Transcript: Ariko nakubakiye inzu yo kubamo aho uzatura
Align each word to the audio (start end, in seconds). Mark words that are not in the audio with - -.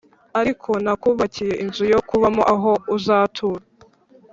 Ariko 0.39 0.69
nakubakiye 0.83 1.53
inzu 1.63 1.83
yo 1.93 1.99
kubamo 2.09 2.41
aho 2.53 2.71
uzatura 2.95 3.63